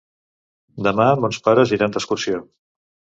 Demà 0.87 1.05
mons 1.25 1.39
pares 1.49 1.73
iran 1.77 1.93
d'excursió. 1.97 2.41